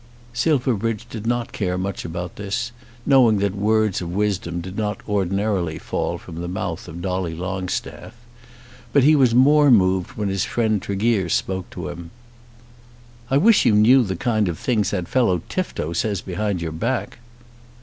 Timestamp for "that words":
3.37-4.01